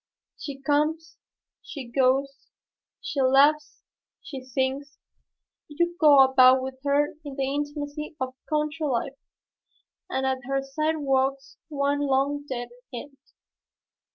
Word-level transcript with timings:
She 0.39 0.59
comes, 0.59 1.17
she 1.61 1.85
goes, 1.87 2.47
she 3.01 3.21
laughs, 3.21 3.83
she 4.19 4.43
sings, 4.43 4.97
you 5.67 5.95
go 5.99 6.23
about 6.23 6.63
with 6.63 6.79
her 6.83 7.13
in 7.23 7.35
the 7.35 7.53
intimacy 7.53 8.15
of 8.19 8.33
country 8.49 8.87
life, 8.87 9.19
and 10.09 10.25
at 10.25 10.39
her 10.45 10.63
side 10.63 10.97
walks 10.97 11.57
one 11.67 11.99
long 11.99 12.47
dead. 12.49 12.69